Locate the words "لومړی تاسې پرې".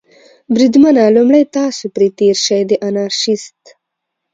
1.15-2.07